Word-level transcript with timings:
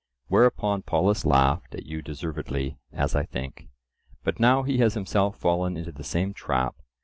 Whereupon 0.29 0.81
Polus 0.81 1.27
laughed 1.27 1.75
at 1.75 1.85
you 1.85 2.01
deservedly, 2.01 2.79
as 2.91 3.15
I 3.15 3.21
think; 3.23 3.69
but 4.23 4.39
now 4.39 4.63
he 4.63 4.79
has 4.79 4.95
himself 4.95 5.37
fallen 5.37 5.77
into 5.77 5.91
the 5.91 6.03
same 6.03 6.33
trap. 6.33 6.75